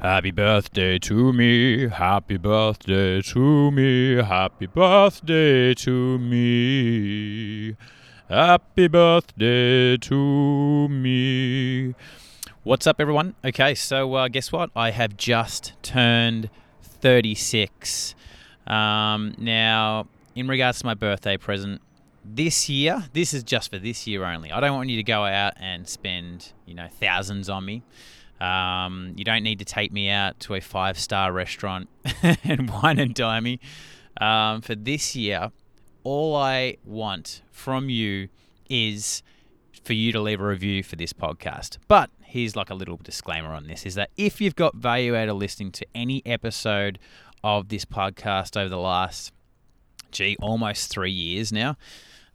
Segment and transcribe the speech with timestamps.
[0.00, 7.76] Happy birthday to me, happy birthday to me, happy birthday to me.
[8.28, 11.96] Happy birthday to me.
[12.62, 13.34] What's up, everyone?
[13.44, 14.70] Okay, so uh, guess what?
[14.76, 16.48] I have just turned
[16.80, 18.14] 36.
[18.68, 20.06] Um, now,
[20.36, 21.82] in regards to my birthday present,
[22.34, 24.52] this year, this is just for this year only.
[24.52, 27.82] I don't want you to go out and spend, you know, thousands on me.
[28.40, 31.88] Um, you don't need to take me out to a five star restaurant
[32.44, 33.60] and wine and dine me.
[34.20, 35.50] Um, for this year,
[36.04, 38.28] all I want from you
[38.68, 39.22] is
[39.82, 41.78] for you to leave a review for this podcast.
[41.88, 45.28] But here's like a little disclaimer on this is that if you've got value out
[45.28, 46.98] of listening to any episode
[47.42, 49.32] of this podcast over the last,
[50.10, 51.76] gee, almost three years now,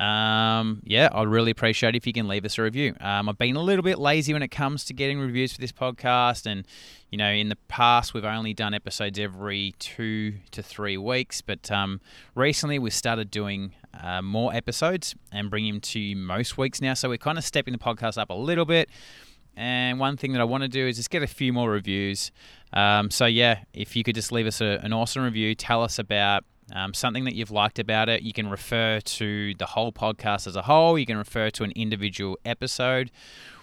[0.00, 2.94] um, yeah, I'd really appreciate if you can leave us a review.
[3.00, 5.72] Um, I've been a little bit lazy when it comes to getting reviews for this
[5.72, 6.66] podcast, and
[7.10, 11.70] you know, in the past we've only done episodes every two to three weeks, but
[11.70, 12.00] um,
[12.34, 13.72] recently we've started doing
[14.02, 16.94] uh, more episodes and bringing them to most weeks now.
[16.94, 18.88] So we're kind of stepping the podcast up a little bit.
[19.56, 22.32] And one thing that I want to do is just get a few more reviews.
[22.72, 26.00] Um, so yeah, if you could just leave us a, an awesome review, tell us
[26.00, 28.22] about um, something that you've liked about it.
[28.22, 30.98] You can refer to the whole podcast as a whole.
[30.98, 33.10] You can refer to an individual episode,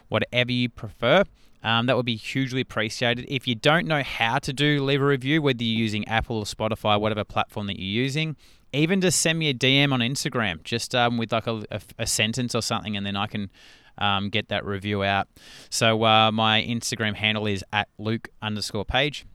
[0.10, 1.24] whatever you prefer.
[1.64, 3.26] Um, that would be hugely appreciated.
[3.28, 6.46] If you don't know how to do leave a review, whether you're using Apple or
[6.46, 8.36] Spotify, whatever platform that you're using,
[8.74, 12.08] even just send me a DM on Instagram, just um, with like a, a, a,
[12.08, 13.52] sentence or something, and then I can
[13.98, 15.28] um, get that review out.
[15.70, 19.26] So uh, my Instagram handle is at Luke underscore page.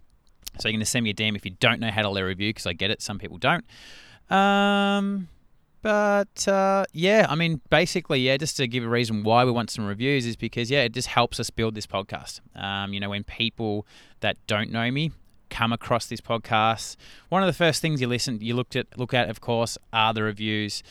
[0.58, 2.24] So you're going to send me a DM if you don't know how to leave
[2.24, 3.02] a review because I get it.
[3.02, 3.64] Some people don't.
[4.30, 5.28] Um,
[5.82, 9.70] but uh, yeah, I mean, basically, yeah, just to give a reason why we want
[9.70, 12.40] some reviews is because yeah, it just helps us build this podcast.
[12.56, 13.86] Um, you know, when people
[14.20, 15.12] that don't know me
[15.48, 16.96] come across this podcast,
[17.28, 20.12] one of the first things you listen, you looked at, look at, of course, are
[20.12, 20.82] the reviews.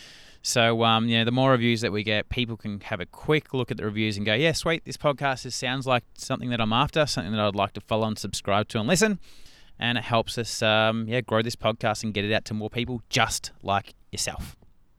[0.41, 3.53] So, um, you know, the more reviews that we get, people can have a quick
[3.53, 6.61] look at the reviews and go, yeah, sweet, this podcast is, sounds like something that
[6.61, 9.19] I'm after, something that I'd like to follow and subscribe to and listen
[9.79, 12.69] and it helps us um, yeah grow this podcast and get it out to more
[12.69, 14.55] people just like yourself.